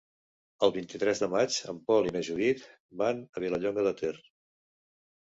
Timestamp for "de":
1.25-1.29, 3.93-3.97